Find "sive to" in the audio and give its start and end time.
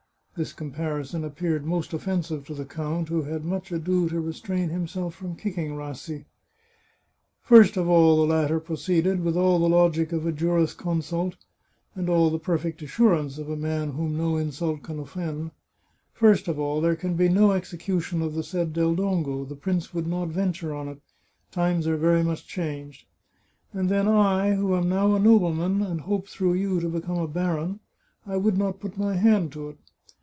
2.23-2.55